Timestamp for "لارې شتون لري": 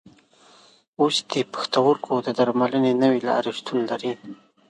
3.29-4.11